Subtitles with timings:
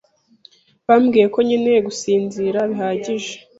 [0.87, 3.33] Bambwiye ko nkeneye gusinzira bihagije.